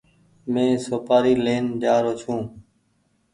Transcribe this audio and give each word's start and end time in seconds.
مينٚ 0.53 0.81
سوپآري 0.85 1.33
لين 1.45 1.65
جآرو 1.81 2.13
ڇوٚنٚ 2.21 2.47